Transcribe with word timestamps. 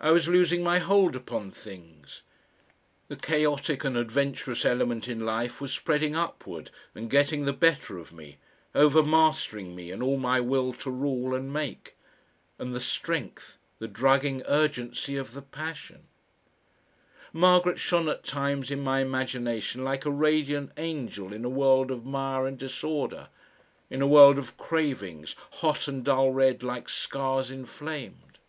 I 0.00 0.10
was 0.10 0.26
losing 0.26 0.64
my 0.64 0.80
hold 0.80 1.14
upon 1.14 1.52
things; 1.52 2.22
the 3.06 3.14
chaotic 3.14 3.84
and 3.84 3.96
adventurous 3.96 4.64
element 4.64 5.06
in 5.06 5.24
life 5.24 5.60
was 5.60 5.72
spreading 5.72 6.16
upward 6.16 6.72
and 6.92 7.08
getting 7.08 7.44
the 7.44 7.52
better 7.52 7.96
of 7.96 8.12
me, 8.12 8.38
over 8.74 9.04
mastering 9.04 9.76
me 9.76 9.92
and 9.92 10.02
all 10.02 10.16
my 10.16 10.40
will 10.40 10.72
to 10.72 10.90
rule 10.90 11.36
and 11.36 11.52
make.... 11.52 11.94
And 12.58 12.74
the 12.74 12.80
strength, 12.80 13.58
the 13.78 13.86
drugging 13.86 14.42
urgency 14.48 15.16
of 15.16 15.34
the 15.34 15.42
passion! 15.42 16.08
Margaret 17.32 17.78
shone 17.78 18.08
at 18.08 18.24
times 18.24 18.72
in 18.72 18.80
my 18.80 18.98
imagination 19.02 19.84
like 19.84 20.04
a 20.04 20.10
radiant 20.10 20.72
angel 20.76 21.32
in 21.32 21.44
a 21.44 21.48
world 21.48 21.92
of 21.92 22.04
mire 22.04 22.44
and 22.48 22.58
disorder, 22.58 23.28
in 23.88 24.02
a 24.02 24.08
world 24.08 24.36
of 24.36 24.56
cravings, 24.56 25.36
hot 25.60 25.86
and 25.86 26.04
dull 26.04 26.32
red 26.32 26.64
like 26.64 26.88
scars 26.88 27.52
inflamed.... 27.52 28.40